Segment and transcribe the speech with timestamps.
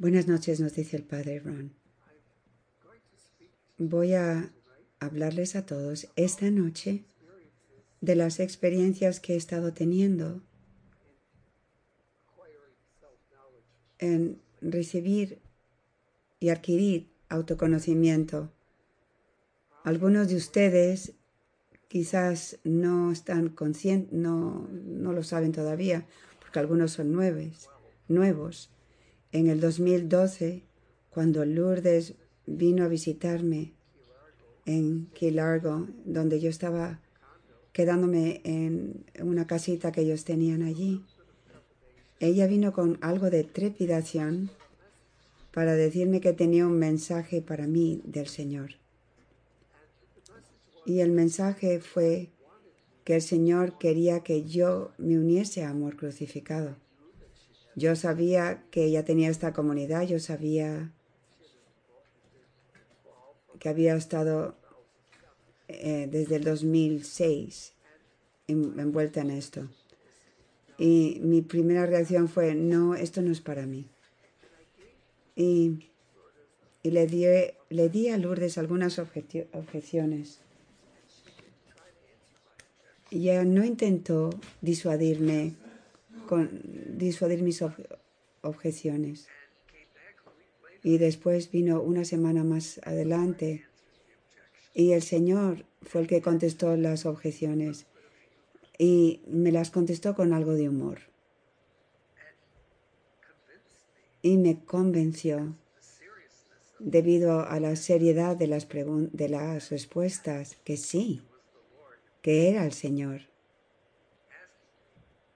[0.00, 1.74] Buenas noches, nos dice el padre Ron.
[3.76, 4.50] Voy a
[4.98, 7.04] hablarles a todos esta noche
[8.00, 10.40] de las experiencias que he estado teniendo
[13.98, 15.38] en recibir
[16.38, 18.50] y adquirir autoconocimiento.
[19.84, 21.12] Algunos de ustedes
[21.88, 26.06] quizás no están conscientes, no, no lo saben todavía,
[26.38, 27.68] porque algunos son nuevos.
[28.08, 28.70] nuevos.
[29.32, 30.62] En el 2012,
[31.10, 32.14] cuando Lourdes
[32.46, 33.72] vino a visitarme
[34.66, 37.00] en Key Largo, donde yo estaba
[37.72, 41.04] quedándome en una casita que ellos tenían allí.
[42.18, 44.50] Ella vino con algo de trepidación
[45.52, 48.74] para decirme que tenía un mensaje para mí del Señor.
[50.84, 52.30] Y el mensaje fue
[53.04, 56.76] que el Señor quería que yo me uniese a Amor Crucificado.
[57.76, 60.92] Yo sabía que ella tenía esta comunidad, yo sabía
[63.58, 64.56] que había estado
[65.68, 67.74] eh, desde el 2006
[68.48, 69.68] envuelta en esto.
[70.78, 73.86] Y mi primera reacción fue, no, esto no es para mí.
[75.36, 75.90] Y,
[76.82, 77.26] le, di,
[77.68, 80.40] le di a Lourdes algunas objeciones.
[83.10, 85.54] Y no intentó disuadirme,
[86.26, 86.62] con,
[86.98, 87.62] disuadir mis
[88.42, 89.28] objeciones.
[90.82, 93.64] Y después vino una semana más adelante
[94.74, 97.86] y el Señor fue el que contestó las objeciones
[98.78, 101.00] y me las contestó con algo de humor.
[104.22, 105.56] Y me convenció,
[106.78, 111.22] debido a la seriedad de las, de las respuestas, que sí,
[112.22, 113.29] que era el Señor,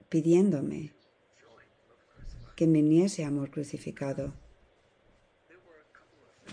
[0.09, 0.91] pidiéndome
[2.55, 4.33] que me uniese amor crucificado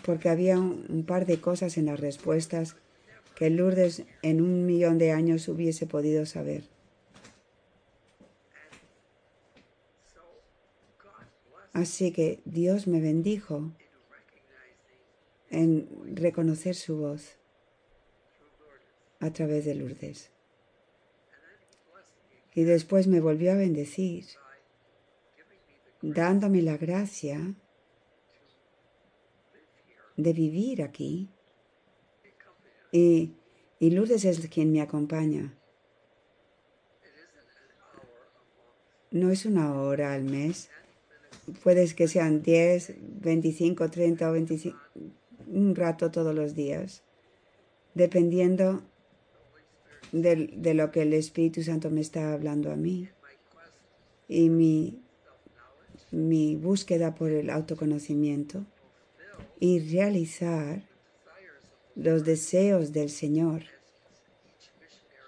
[0.05, 2.77] porque había un, par de cosas en las respuestas
[3.37, 6.65] que Lourdes en un millón de años hubiese podido saber.
[11.73, 13.73] Así que Dios me bendijo
[15.51, 17.37] en reconocer su voz
[19.21, 20.31] a través de Lourdes.
[22.55, 24.27] Y después me volvió a bendecir,
[26.03, 27.55] dándome la gracia
[30.17, 31.31] de vivir aquí.
[32.91, 33.33] Y,
[33.79, 35.57] y Lourdes es quien me acompaña.
[39.11, 40.71] No es una hora al mes.
[41.63, 44.79] Puede que sean 10, 25, 30 o 25,
[45.49, 47.03] un rato todos los días,
[47.95, 48.83] dependiendo
[50.13, 53.09] de, de, lo que el Espíritu Santo me está hablando a mí.
[54.29, 55.03] Y mi,
[56.11, 58.65] mi búsqueda por el autoconocimiento
[59.59, 60.83] y realizar
[61.95, 63.65] los deseos del Señor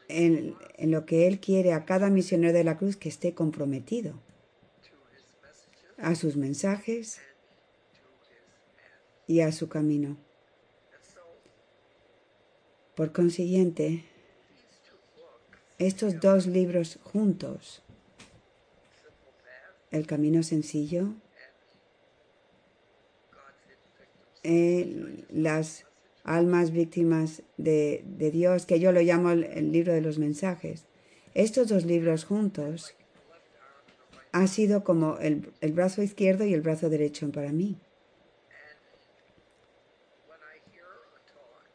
[0.09, 4.15] en, lo que Él quiere a cada misionero de la cruz que esté comprometido
[5.99, 7.21] a sus mensajes
[9.27, 10.17] y a su camino.
[12.95, 14.05] Por consiguiente,
[15.79, 17.83] estos dos libros juntos,
[19.91, 21.15] El Camino Sencillo
[24.47, 25.87] Eh, las
[26.23, 30.85] almas víctimas de, Dios, que yo lo llamo el, libro de los mensajes.
[31.33, 32.95] Estos dos libros juntos
[34.33, 37.79] han sido como el, brazo izquierdo y el brazo derecho para mí.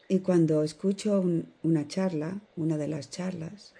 [0.07, 1.23] Y cuando escucho
[1.63, 3.73] una charla, una de las charlas,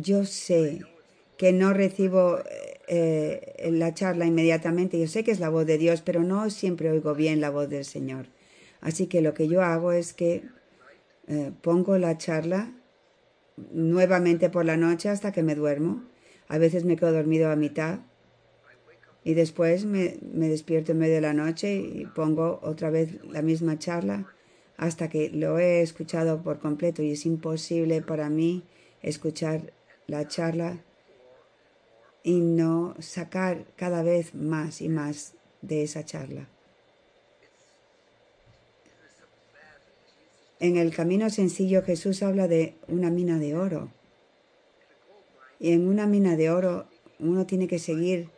[0.00, 0.80] yo sé
[1.36, 2.38] que no recibo
[2.88, 4.98] eh, eh, la charla inmediatamente.
[4.98, 7.68] Yo sé que es la voz de Dios, pero no siempre oigo bien la voz
[7.68, 8.26] del Señor.
[8.80, 10.42] Así que lo que yo hago es que
[11.28, 12.72] eh, pongo la charla
[13.72, 16.02] nuevamente por la noche hasta que me duermo.
[16.48, 18.00] A veces me quedo dormido a mitad
[19.22, 23.42] y después me, me despierto en medio de la noche y pongo otra vez la
[23.42, 24.26] misma charla
[24.76, 28.64] hasta que lo he escuchado por completo y es imposible para mí
[29.02, 29.72] escuchar
[30.06, 30.82] la charla
[32.22, 36.48] y no sacar cada vez más y más de esa charla.
[40.60, 43.90] En el camino sencillo Jesús habla de una mina de oro.
[45.58, 46.86] Y en una mina de oro
[47.18, 48.30] uno tiene que seguir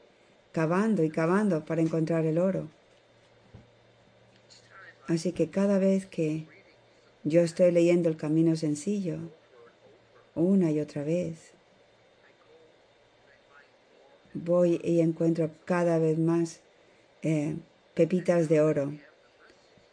[0.52, 2.68] cavando y cavando para encontrar el oro.
[5.06, 6.46] Así que cada vez que
[7.22, 9.18] yo estoy leyendo el camino sencillo,
[10.34, 11.55] una y otra vez,
[14.44, 16.60] voy y encuentro cada vez más
[17.22, 17.56] eh,
[17.94, 18.92] pepitas de oro.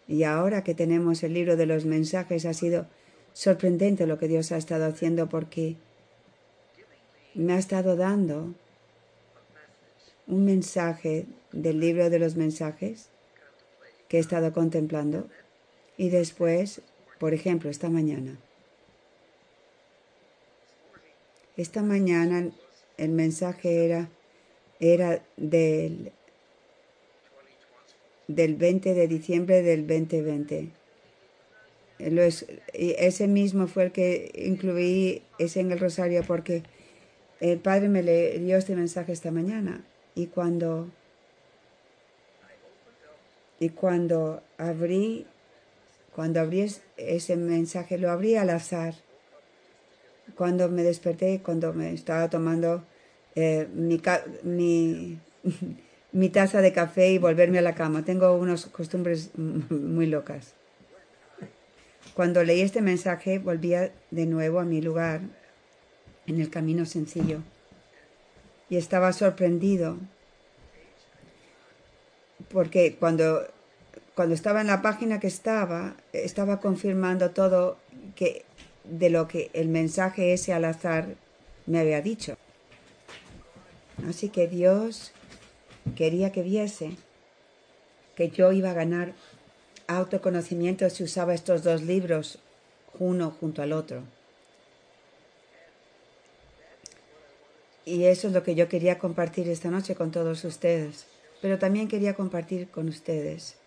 [0.07, 2.87] Y ahora que tenemos el libro de los mensajes ha sido
[3.33, 5.75] sorprendente lo que Dios ha estado haciendo porque
[7.33, 8.53] me ha estado dando
[10.27, 13.09] un mensaje del libro de los mensajes
[14.07, 15.27] que he estado contemplando
[15.97, 16.81] y después,
[17.19, 18.37] por ejemplo, esta mañana.
[21.55, 22.51] Esta mañana
[22.97, 24.09] el mensaje era,
[24.83, 26.11] era del,
[28.27, 30.69] del 20 de diciembre del 2020.
[32.73, 36.63] ese mismo fue el que incluí ese en el rosario porque
[37.39, 39.85] el Padre me le dio este mensaje esta mañana
[40.15, 40.89] y cuando
[43.59, 45.25] y cuando abrí
[46.13, 48.95] cuando abrí ese mensaje lo abrí al azar
[50.35, 52.83] cuando me desperté cuando me estaba tomando
[53.35, 53.67] eh,
[56.11, 58.05] mi, taza de café y volverme a la cama.
[58.05, 60.53] Tengo unas costumbres muy locas.
[62.13, 65.21] Cuando leí este mensaje volvía de nuevo a mi lugar
[66.27, 67.39] en el camino sencillo.
[68.69, 69.97] Y estaba sorprendido
[72.51, 73.41] porque cuando,
[74.15, 77.77] cuando estaba en la página que estaba, estaba confirmando todo
[78.15, 78.45] que,
[78.83, 81.15] de lo que el mensaje ese al azar
[81.65, 82.37] me había dicho.
[84.07, 85.11] Así que Dios
[85.95, 86.97] quería que viese
[88.15, 89.13] que yo iba a ganar
[89.87, 92.39] autoconocimiento si usaba estos dos libros
[92.99, 94.03] uno junto al otro.
[97.85, 101.05] Y eso es lo que yo quería compartir esta noche con todos ustedes.
[101.41, 103.57] Pero también quería compartir con ustedes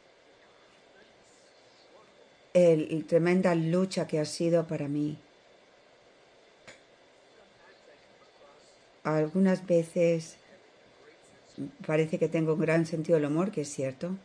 [2.54, 5.18] la tremenda lucha que ha sido para mí.
[9.06, 10.36] Algunas veces
[11.86, 14.16] parece que tengo un gran sentido del humor, que es cierto.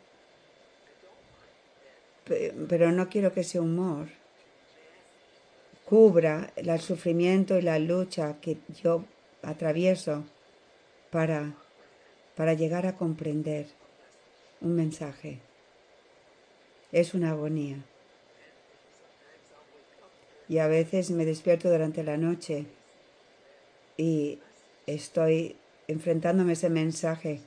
[2.25, 4.07] Pero no quiero que ese humor
[5.85, 9.05] cubra el sufrimiento y la lucha que yo
[9.43, 10.23] atravieso
[11.11, 11.53] para,
[12.35, 13.67] para llegar a comprender
[14.61, 15.41] un mensaje.
[16.91, 17.85] Es una agonía.
[20.49, 22.65] Y a veces me despierto durante la noche
[23.95, 24.39] y
[24.87, 25.55] estoy
[25.87, 27.41] enfrentándome a ese mensaje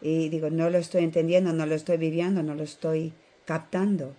[0.00, 3.12] y digo, no lo estoy entendiendo, no lo estoy viviendo, no lo estoy
[3.44, 4.14] captando.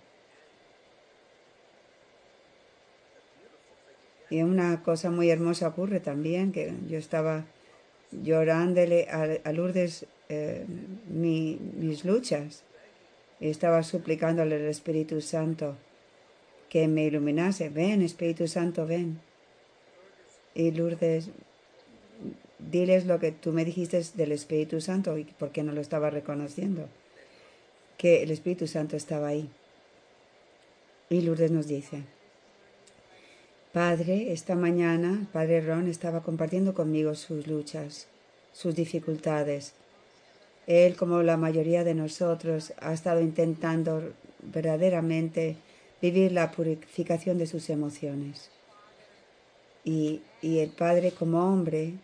[4.28, 7.46] Y una cosa muy hermosa ocurre también, que yo estaba
[8.12, 10.64] llorándole a, Lourdes eh,
[11.08, 12.62] mis luchas.
[13.40, 15.76] Y estaba suplicándole al Espíritu Santo
[16.68, 17.70] que me iluminase.
[17.70, 19.20] Ven, Espíritu Santo, ven.
[20.54, 21.30] Y Lourdes,
[22.70, 26.10] diles lo que tú me dijiste del Espíritu Santo y por qué no lo estaba
[26.10, 26.88] reconociendo.
[27.96, 29.48] Que el Espíritu Santo estaba ahí.
[31.08, 32.04] Y Lourdes nos dice,
[33.72, 38.06] Padre, esta mañana, Padre Ron estaba compartiendo conmigo sus luchas,
[38.52, 39.74] sus dificultades.
[40.66, 44.12] Él, como la mayoría de nosotros, ha estado intentando
[44.42, 45.56] verdaderamente
[46.00, 48.50] vivir la purificación de sus emociones.
[49.84, 51.94] Y, y el Padre, como hombre,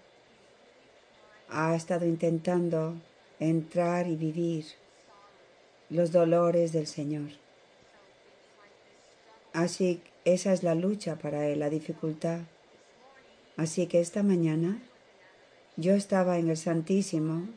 [1.48, 2.94] ha estado intentando
[3.38, 4.64] entrar y vivir
[5.90, 7.30] los dolores del Señor.
[9.52, 12.40] Así esa es la lucha para él, la dificultad.
[13.56, 14.82] Así que esta mañana
[15.76, 17.48] yo estaba en el Santísimo,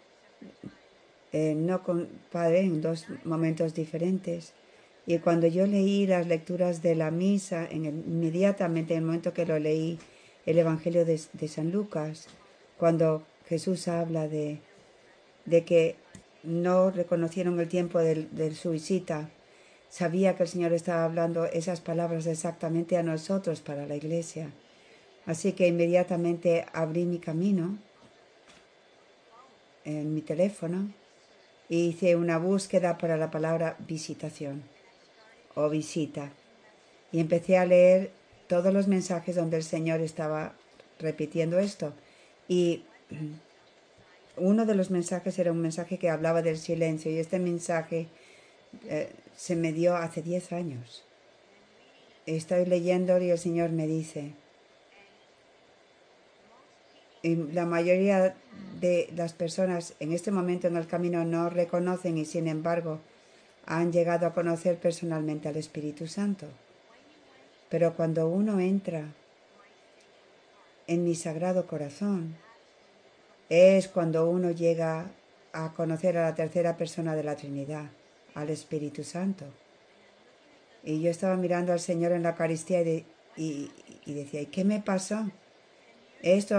[1.31, 4.53] eh, no con Padre, en dos momentos diferentes.
[5.07, 9.47] Y cuando yo leí las lecturas de la misa, en inmediatamente en el momento que
[9.47, 9.97] lo leí,
[10.45, 11.17] el Evangelio de,
[11.47, 12.27] San Lucas,
[12.77, 14.61] cuando Jesús habla de,
[15.45, 15.97] de que
[16.43, 19.29] no reconocieron el tiempo de su visita,
[19.89, 24.51] Sabía que el Señor estaba hablando esas palabras exactamente a nosotros para la iglesia.
[25.25, 27.79] Así que inmediatamente abrí mi camino
[29.83, 30.91] en mi teléfono
[31.67, 34.63] y hice una búsqueda para la palabra visitación
[35.55, 36.31] o visita.
[37.11, 38.11] Y empecé a leer
[38.47, 40.53] todos los mensajes donde el Señor estaba
[40.99, 41.93] repitiendo esto.
[42.47, 42.83] Y
[44.37, 48.07] uno de los mensajes era un mensaje que hablaba del silencio y este mensaje
[48.85, 51.03] eh, se me dio hace 10 años.
[52.25, 54.33] Estoy leyendo y el Señor me dice,
[57.21, 58.35] y la mayoría
[58.79, 62.99] de las personas en este momento en el camino no reconocen y sin embargo
[63.65, 66.47] han llegado a conocer personalmente al Espíritu Santo.
[67.69, 69.13] Pero cuando uno entra
[70.87, 72.35] en mi sagrado corazón,
[73.49, 75.09] es cuando uno llega
[75.51, 77.89] a conocer a la tercera persona de la Trinidad,
[78.35, 79.45] al Espíritu Santo.
[80.83, 82.81] Y yo estaba mirando al Señor en la Eucaristía
[83.35, 83.71] y,
[84.05, 85.29] decía, ¿y qué me pasó?
[86.21, 86.57] Esto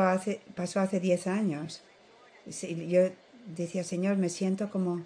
[0.54, 1.82] pasó hace diez años.
[2.46, 3.10] Yo
[3.46, 5.04] decía, Señor, me siento como,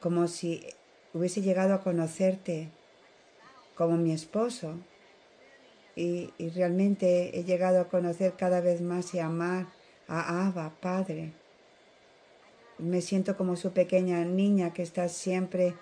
[0.00, 0.66] como si
[1.14, 2.68] hubiese llegado a conocerte
[3.76, 4.74] como mi esposo.
[5.94, 9.66] Y, y realmente he llegado a conocer cada vez más y amar
[10.08, 11.32] a Abba, Padre.
[12.78, 15.74] Me siento como su pequeña niña que está siempre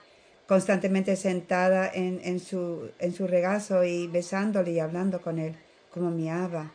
[0.47, 5.57] constantemente sentada en, su, en su regazo y besándole y hablando con él,
[5.91, 6.73] como mi Abba.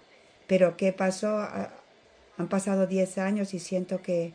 [0.48, 1.48] Pero ¿qué pasó?
[2.38, 4.34] Han pasado diez años y siento que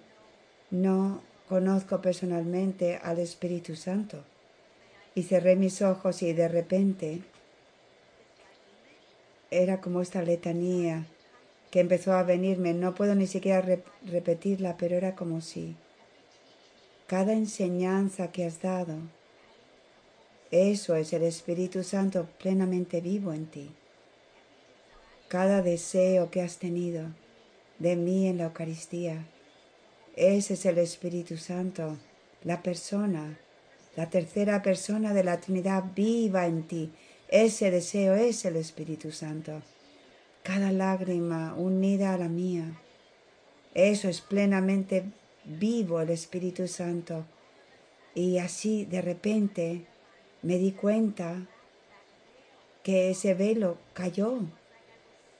[0.70, 4.24] no conozco personalmente al Espíritu Santo.
[5.14, 7.22] Y cerré mis ojos y de repente
[9.50, 11.06] era como esta letanía
[11.74, 12.72] que empezó a venirme.
[12.72, 13.60] No puedo ni siquiera
[14.06, 15.74] repetirla, pero era como si
[17.08, 18.94] cada enseñanza que has dado,
[20.52, 23.70] eso es el Espíritu Santo plenamente vivo en ti.
[25.26, 27.08] Cada deseo que has tenido
[27.80, 29.26] de mí en la Eucaristía,
[30.14, 31.96] ese es el Espíritu Santo,
[32.44, 33.36] la persona,
[33.96, 36.92] la tercera persona de la Trinidad viva en ti.
[37.26, 39.60] Ese deseo es el Espíritu Santo
[40.44, 42.78] cada lágrima unida a la mía.
[43.72, 45.04] Eso es plenamente
[45.44, 47.24] vivo el Espíritu Santo.
[48.14, 49.86] Y así de repente
[50.42, 51.48] me di cuenta
[52.84, 54.40] que ese velo cayó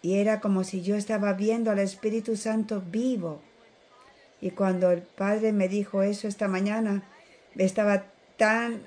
[0.00, 3.42] y era como si yo estaba viendo al Espíritu Santo vivo.
[4.40, 7.04] Y cuando el Padre me dijo eso esta mañana,
[7.56, 8.06] estaba
[8.38, 8.82] tan,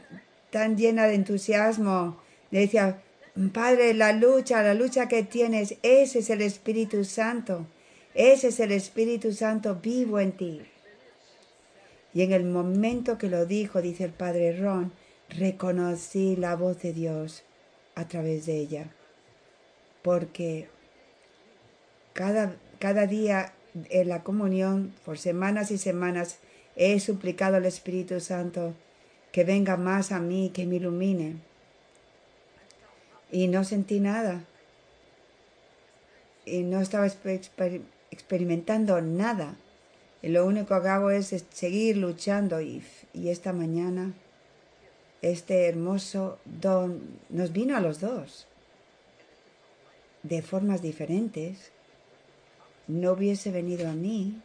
[0.50, 2.18] tan llena de entusiasmo.
[2.50, 3.02] Le decía,
[3.54, 7.68] Padre, la lucha, la lucha que tienes, ese es el Espíritu Santo.
[8.16, 10.62] Ese es el Espíritu Santo vivo en ti.
[12.16, 14.92] Y en el momento que lo dijo, dice el Padre Ron,
[15.30, 17.44] reconocí la voz de Dios
[17.94, 18.92] a través de ella.
[20.02, 20.68] Porque
[22.14, 23.54] cada, cada día
[23.90, 26.40] en la comunión, por semanas y semanas,
[26.76, 28.74] he suplicado al Espíritu Santo
[29.32, 31.47] que venga más a mí, que me ilumine
[33.32, 34.44] y no sentí nada.
[36.46, 37.08] Y no estaba
[38.12, 39.56] experimentando nada.
[40.22, 44.14] Y lo único que hago es seguir luchando y, y esta mañana
[45.22, 48.48] este hermoso don nos vino a los dos
[50.24, 51.72] de formas diferentes.
[52.88, 54.42] No hubiese venido a mí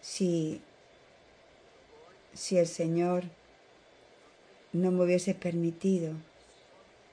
[0.00, 0.60] si,
[2.34, 3.24] si el Señor
[4.72, 6.12] no me hubiese permitido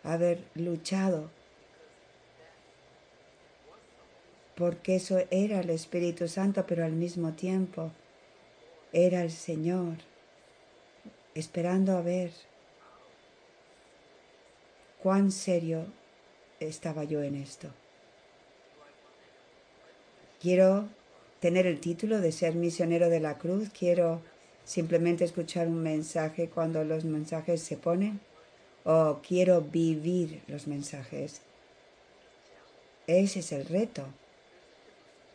[0.06, 1.30] haber luchado,
[4.56, 7.92] porque eso era el Espíritu Santo, pero al mismo tiempo
[8.94, 9.98] era el Señor,
[11.34, 12.32] esperando a ver
[15.04, 15.86] cuán serio
[16.60, 17.68] estaba yo en esto.
[20.40, 20.88] Quiero
[21.40, 24.22] tener el título de ser misionero de la cruz, quiero
[24.64, 28.22] simplemente escuchar un mensaje cuando los mensajes se ponen
[28.86, 31.42] o quiero vivir los mensajes.
[33.08, 34.06] Ese es el reto.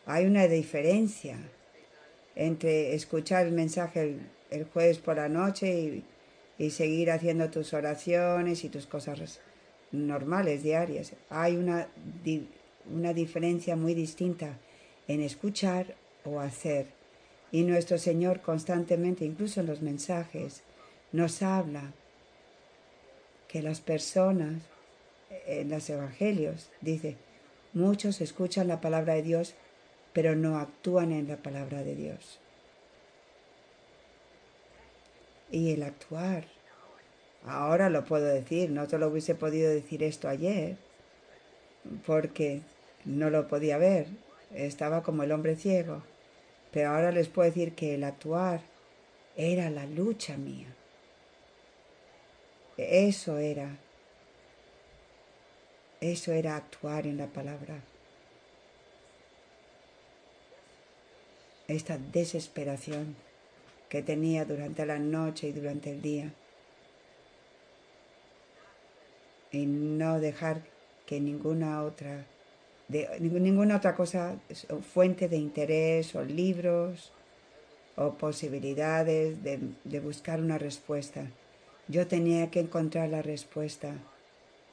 [0.05, 1.37] Hay una diferencia
[2.35, 4.17] entre escuchar el mensaje
[4.49, 6.03] el, jueves por la noche y,
[6.57, 9.39] y, seguir haciendo tus oraciones y tus cosas
[9.91, 11.13] normales, diarias.
[11.29, 11.87] Hay una,
[12.89, 14.57] una diferencia muy distinta
[15.07, 16.87] en escuchar o hacer.
[17.51, 20.63] Y nuestro Señor constantemente, incluso en los mensajes,
[21.11, 21.93] nos habla
[23.51, 24.63] que las personas
[25.45, 27.17] en los evangelios, dice,
[27.73, 29.55] muchos escuchan la palabra de Dios,
[30.13, 32.39] pero no actúan en la palabra de Dios.
[35.51, 36.45] Y el actuar,
[37.45, 40.77] ahora lo puedo decir, no te lo hubiese podido decir esto ayer,
[42.05, 42.61] porque
[43.03, 44.07] no lo podía ver,
[44.53, 46.03] estaba como el hombre ciego,
[46.71, 48.61] pero ahora les puedo decir que el actuar
[49.35, 50.73] era la lucha mía
[52.77, 53.77] eso era.
[55.99, 57.79] Eso era actuar en la palabra.
[61.67, 63.15] Esta desesperación
[63.87, 66.33] que tenía durante la noche y durante el día.
[69.51, 70.63] Y no dejar
[71.05, 72.25] que ninguna otra,
[72.87, 74.39] de, ninguna otra cosa,
[74.93, 77.11] fuente de interés o libros
[77.97, 81.29] o posibilidades de, de buscar una respuesta
[81.91, 83.95] yo tenía que encontrar la respuesta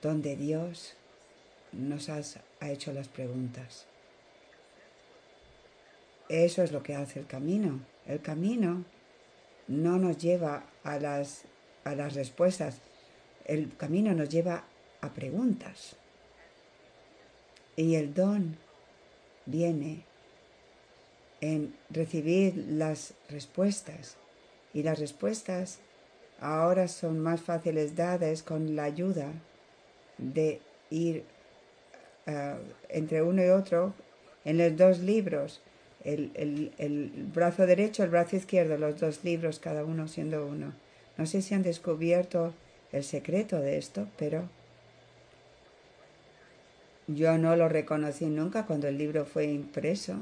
[0.00, 0.94] donde Dios
[1.72, 2.20] nos ha
[2.70, 3.86] hecho las preguntas.
[6.28, 7.80] Eso es lo que hace el camino.
[8.06, 8.84] El camino
[9.66, 11.42] no nos lleva a las,
[11.82, 12.78] a las respuestas,
[13.46, 14.64] el camino nos lleva
[15.00, 15.96] a preguntas.
[17.74, 18.56] Y el don
[19.44, 20.04] viene
[21.40, 24.16] en recibir las respuestas.
[24.72, 25.80] Y las respuestas
[26.40, 29.32] ahora son más fáciles dadas con la ayuda
[30.18, 31.24] de ir
[32.26, 32.56] eh,
[32.88, 33.94] entre uno y otro
[34.44, 35.60] en los dos libros,
[36.04, 40.72] el, el, el, brazo derecho, el brazo izquierdo, los dos libros, cada uno siendo uno.
[41.16, 42.54] No sé si han descubierto
[42.92, 44.48] el secreto de esto, pero
[47.08, 50.16] yo no lo reconocí nunca cuando el libro fue impreso.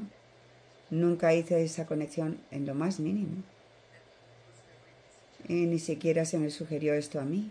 [0.89, 3.43] Nunca hice esa conexión en lo más mínimo.
[5.47, 7.49] Ni siquiera se me sugirió esto a mí,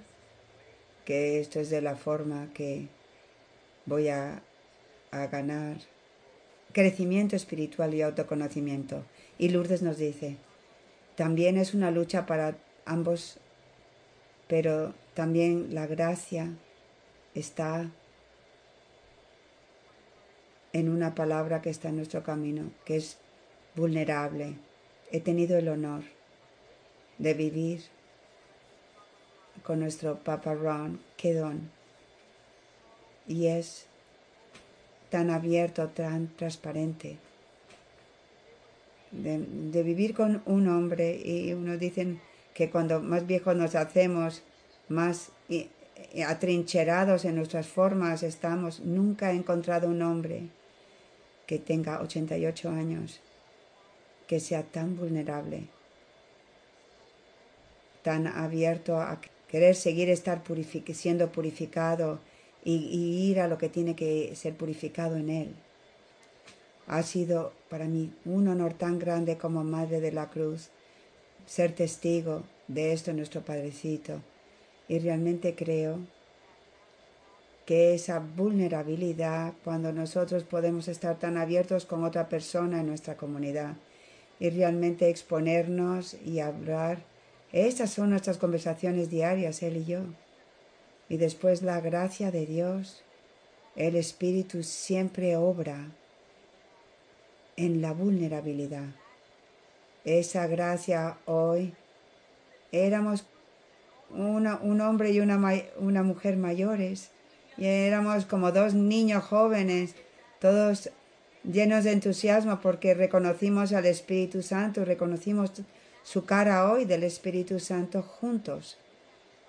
[1.06, 2.88] que esto es de la forma que
[3.86, 4.42] voy a,
[5.10, 5.78] a ganar
[6.72, 9.02] crecimiento espiritual y autoconocimiento.
[9.38, 10.36] Y Lourdes nos dice,
[11.14, 13.38] también es una lucha para ambos,
[14.46, 16.52] pero también la gracia
[17.34, 17.90] está
[20.74, 23.16] en una palabra que está en nuestro camino, que es
[23.74, 24.58] vulnerable.
[25.10, 26.15] He tenido el honor
[27.18, 27.82] de vivir
[29.62, 31.70] con nuestro Papa Ron Kedon
[33.26, 33.86] y es
[35.10, 37.18] tan abierto, tan transparente.
[39.10, 42.20] De, vivir con un hombre y uno dicen
[42.54, 44.42] que cuando más viejos nos hacemos,
[44.88, 45.30] más
[46.26, 48.80] atrincherados en nuestras formas estamos.
[48.80, 50.48] Nunca he encontrado un hombre
[51.46, 53.20] que tenga 88 años
[54.26, 55.68] que sea tan vulnerable,
[58.06, 60.44] tan abierto a querer seguir estar
[60.92, 62.20] siendo purificado
[62.62, 65.56] y, ir a lo que tiene que ser purificado en Él.
[66.86, 70.70] Ha sido para mí un honor tan grande como Madre de la Cruz
[71.46, 74.22] ser testigo de esto nuestro Padrecito.
[74.86, 75.98] Y realmente creo
[77.64, 83.74] que esa vulnerabilidad, cuando nosotros podemos estar tan abiertos con otra persona en nuestra comunidad
[84.38, 87.15] y realmente exponernos y hablar,
[87.56, 90.00] esas son nuestras conversaciones diarias, Él y yo.
[91.08, 93.02] Y después la gracia de Dios,
[93.76, 95.88] el Espíritu siempre obra
[97.56, 98.88] en la vulnerabilidad.
[100.04, 101.72] Esa gracia hoy
[102.72, 103.24] éramos
[104.10, 105.40] un hombre y una,
[105.78, 107.10] una mujer mayores
[107.56, 109.94] y éramos como dos niños jóvenes,
[110.40, 110.90] todos
[111.42, 115.52] llenos de entusiasmo porque reconocimos al Espíritu Santo, reconocimos
[116.06, 118.78] su cara hoy del Espíritu Santo juntos.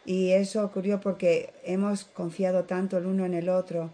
[0.05, 3.91] Y eso ocurrió porque hemos confiado tanto el uno en el otro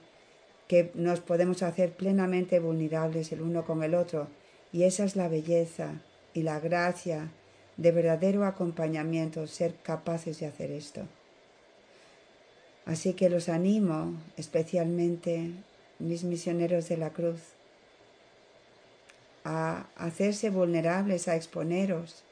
[0.70, 4.30] que nos podemos hacer plenamente vulnerables el uno con el otro.
[4.72, 5.96] Y esa es la belleza
[6.34, 7.32] y la gracia
[7.76, 11.02] de verdadero acompañamiento, ser capaces de hacer esto.
[12.86, 15.52] Así que los animo, especialmente
[16.00, 17.42] mis misioneros de la cruz,
[19.44, 22.24] a hacerse vulnerables, a exponeros,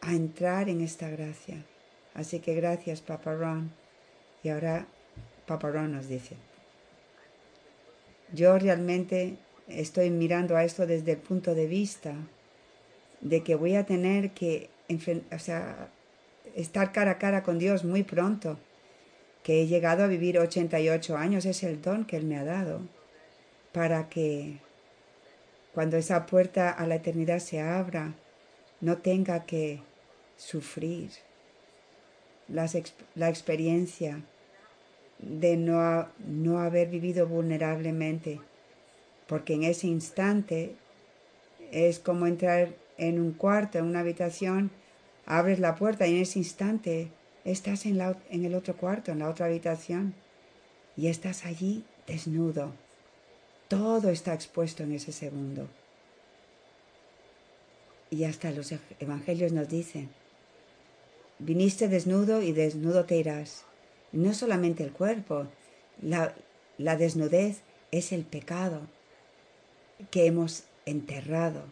[0.00, 1.64] a entrar en esta gracia.
[2.14, 3.72] Así que gracias, Papa Ron.
[4.42, 4.86] Y ahora
[5.46, 6.36] Papa Ron nos dice,
[8.32, 9.36] yo realmente
[9.68, 12.14] estoy mirando a esto desde el punto de vista
[13.20, 15.36] de que voy a tener que o
[16.56, 18.58] estar cara a cara con Dios muy pronto,
[19.44, 22.80] que he llegado a vivir 88 años, es el don que Él me ha dado,
[23.72, 24.58] para que
[25.74, 28.14] cuando esa puerta a la eternidad se abra,
[28.80, 29.82] no tenga que
[30.40, 31.10] sufrir
[32.48, 34.22] la experiencia
[35.18, 38.40] de no, no haber vivido vulnerablemente,
[39.26, 40.74] porque en ese instante
[41.70, 44.70] es como entrar en un cuarto, en una habitación,
[45.26, 47.08] abres la puerta y en ese instante
[47.44, 50.14] estás en, la, en el otro cuarto, en la otra habitación,
[50.96, 52.72] y estás allí desnudo.
[53.68, 55.68] Todo está expuesto en ese segundo.
[58.10, 60.08] Y hasta los evangelios nos dicen,
[61.40, 63.64] viniste desnudo y desnudo te irás.
[64.12, 65.46] No solamente el cuerpo,
[66.00, 66.34] la,
[66.78, 68.82] la desnudez es el pecado
[70.10, 71.64] que hemos enterrado.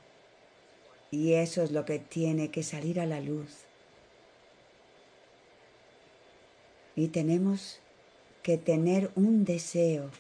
[1.11, 3.65] Y eso es lo que tiene que salir a la luz.
[6.97, 7.81] Y tenemos
[8.43, 10.11] que tener un deseo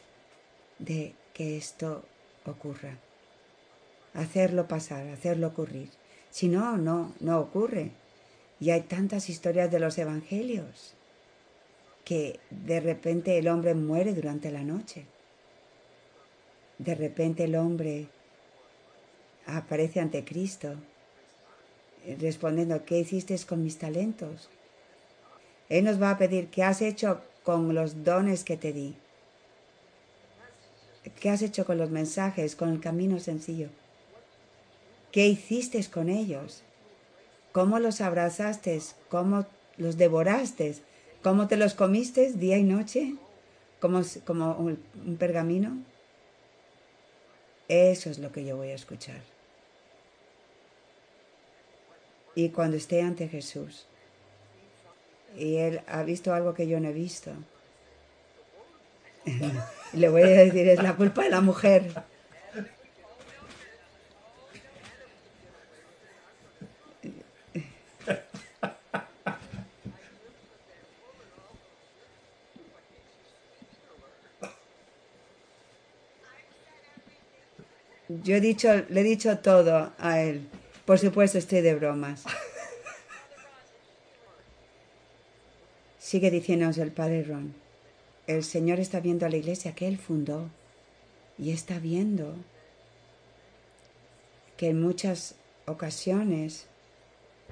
[0.78, 2.04] de que esto
[2.46, 2.98] ocurra.
[4.14, 5.90] Hacerlo pasar, hacerlo ocurrir.
[6.30, 7.90] Si no, no, no ocurre.
[8.61, 10.94] Y hay tantas historias de los evangelios
[12.05, 15.05] que de repente el hombre muere durante la noche.
[16.79, 18.09] De repente el hombre
[19.47, 20.75] aparece ante Cristo,
[22.18, 24.49] respondiendo, ¿qué hiciste con mis talentos?
[25.68, 28.94] Él nos va a pedir, ¿qué has hecho con los dones que te di?
[31.21, 33.68] ¿Qué has hecho con los mensajes, con el camino sencillo?
[35.12, 36.62] ¿Qué hiciste con ellos?
[37.52, 38.80] ¿Cómo los abrazaste?
[39.08, 40.76] ¿Cómo los devoraste?
[41.22, 43.14] ¿Cómo te los comiste día y noche?
[43.80, 45.78] ¿Como, como un, un pergamino?
[47.68, 49.20] Eso es lo que yo voy a escuchar.
[52.34, 53.87] Y cuando esté ante Jesús,
[55.37, 57.32] y Él ha visto algo que yo no he visto,
[59.92, 61.92] le voy a decir, es la culpa de la mujer.
[78.22, 80.48] Yo he dicho, le he dicho todo a él.
[80.85, 82.24] Por supuesto, estoy de bromas.
[85.98, 87.54] Sigue diciéndonos el padre Ron.
[88.26, 90.48] El Señor está viendo a la iglesia que Él fundó
[91.38, 92.35] y está viendo
[94.57, 95.35] que en muchas
[95.66, 96.66] ocasiones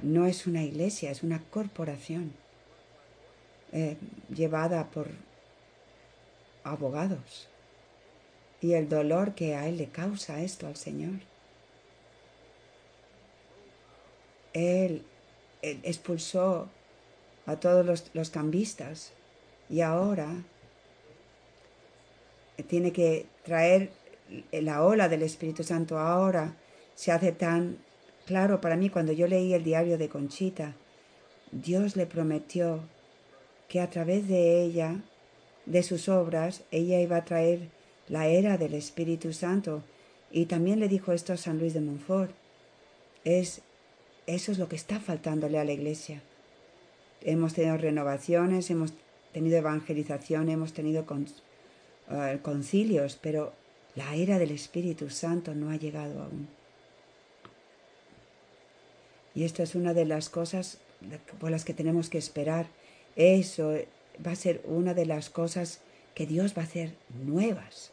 [0.02, 2.32] no es una iglesia, es una corporación
[3.72, 3.96] eh,
[4.34, 5.08] llevada por
[6.64, 7.48] abogados
[8.66, 11.20] y el dolor que a Él le causa esto al Señor.
[14.54, 15.04] Él,
[15.62, 16.68] expulsó
[17.46, 19.12] a todos los, los cambistas
[19.70, 20.42] y ahora
[22.68, 23.90] tiene que traer
[24.50, 26.00] la ola del Espíritu Santo.
[26.00, 26.56] Ahora
[26.96, 27.78] se hace tan
[28.26, 30.74] claro para mí cuando yo leí el diario de Conchita.
[31.52, 32.80] Dios le prometió
[33.68, 35.02] que a través de ella,
[35.66, 37.75] de sus obras, ella iba a traer
[38.08, 39.82] la era del Espíritu Santo.
[40.30, 42.32] Y también le dijo esto a San Luis de Montfort.
[43.24, 43.62] Es,
[44.26, 46.22] eso es lo que está faltándole a la iglesia.
[47.22, 48.92] Hemos tenido renovaciones, hemos
[49.32, 51.04] tenido evangelización, hemos tenido
[52.10, 53.52] eh, concilios, pero
[53.94, 56.48] la era del Espíritu Santo no ha llegado aún.
[59.34, 60.78] Y esto es una de las cosas
[61.38, 62.68] por las que tenemos que esperar.
[63.16, 63.74] Eso
[64.24, 65.80] va a ser una de las cosas
[66.14, 67.92] que Dios va a hacer nuevas.